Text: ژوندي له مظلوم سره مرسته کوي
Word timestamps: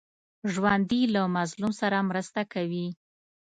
ژوندي 0.53 1.01
له 1.15 1.21
مظلوم 1.35 1.71
سره 1.81 1.97
مرسته 2.09 2.41
کوي 2.53 2.87